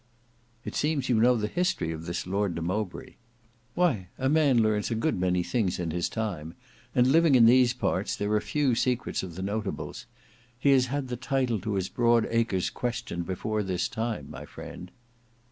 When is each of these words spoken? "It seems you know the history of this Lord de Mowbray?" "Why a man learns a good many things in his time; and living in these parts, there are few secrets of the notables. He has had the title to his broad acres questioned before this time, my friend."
"It 0.65 0.73
seems 0.73 1.09
you 1.09 1.21
know 1.21 1.35
the 1.35 1.45
history 1.45 1.91
of 1.91 2.07
this 2.07 2.25
Lord 2.25 2.55
de 2.55 2.61
Mowbray?" 2.63 3.17
"Why 3.75 4.07
a 4.17 4.29
man 4.29 4.57
learns 4.63 4.89
a 4.89 4.95
good 4.95 5.19
many 5.19 5.43
things 5.43 5.77
in 5.77 5.91
his 5.91 6.09
time; 6.09 6.55
and 6.95 7.05
living 7.05 7.35
in 7.35 7.45
these 7.45 7.73
parts, 7.75 8.15
there 8.15 8.31
are 8.33 8.41
few 8.41 8.73
secrets 8.73 9.21
of 9.21 9.35
the 9.35 9.43
notables. 9.43 10.07
He 10.57 10.71
has 10.71 10.87
had 10.87 11.09
the 11.09 11.17
title 11.17 11.59
to 11.59 11.75
his 11.75 11.87
broad 11.87 12.25
acres 12.31 12.71
questioned 12.71 13.27
before 13.27 13.61
this 13.61 13.87
time, 13.87 14.27
my 14.31 14.43
friend." 14.43 14.89